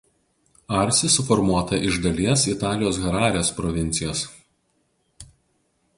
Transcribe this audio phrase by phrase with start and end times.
[0.83, 4.25] Arsi suformuota iš dalies Italijos Hararės provincijos.